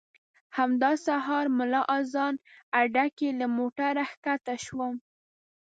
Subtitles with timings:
[0.57, 2.33] همدا سهار ملا اذان
[2.79, 4.95] اډه کې له موټره ښکته شوم.